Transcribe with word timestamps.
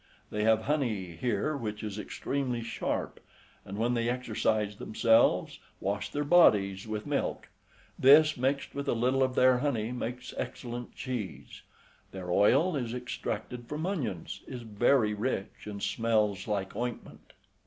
They 0.31 0.45
have 0.45 0.63
honey 0.63 1.15
here 1.15 1.55
which 1.55 1.83
is 1.83 1.99
extremely 1.99 2.63
sharp, 2.63 3.19
and 3.63 3.77
when 3.77 3.93
they 3.93 4.09
exercise 4.09 4.77
themselves, 4.77 5.59
wash 5.79 6.09
their 6.09 6.23
bodies 6.23 6.87
with 6.87 7.05
milk; 7.05 7.49
this, 7.99 8.35
mixed 8.35 8.73
with 8.73 8.87
a 8.87 8.93
little 8.93 9.21
of 9.21 9.35
their 9.35 9.59
honey, 9.59 9.91
makes 9.91 10.33
excellent 10.37 10.95
cheese. 10.95 11.61
Their 12.13 12.31
oil 12.31 12.75
is 12.75 12.95
extracted 12.95 13.69
from 13.69 13.85
onions, 13.85 14.41
is 14.47 14.63
very 14.63 15.13
rich, 15.13 15.67
and 15.67 15.83
smells 15.83 16.47
like 16.47 16.75
ointment. 16.75 17.33